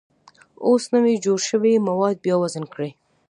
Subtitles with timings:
[0.67, 2.91] اوس نوي جوړ شوي مواد بیا وزن کړئ.